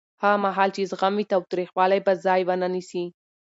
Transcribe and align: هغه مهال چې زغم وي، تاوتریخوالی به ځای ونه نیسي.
هغه 0.23 0.37
مهال 0.45 0.69
چې 0.75 0.89
زغم 0.91 1.13
وي، 1.15 1.25
تاوتریخوالی 1.31 1.99
به 2.05 2.13
ځای 2.25 2.41
ونه 2.45 2.67
نیسي. 2.73 3.03